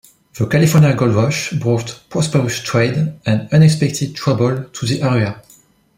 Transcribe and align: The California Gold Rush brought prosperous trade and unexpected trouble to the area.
The 0.33 0.47
California 0.47 0.95
Gold 0.95 1.13
Rush 1.13 1.51
brought 1.53 2.01
prosperous 2.09 2.57
trade 2.63 3.19
and 3.23 3.53
unexpected 3.53 4.15
trouble 4.15 4.63
to 4.63 4.85
the 4.87 4.99
area. 5.03 5.43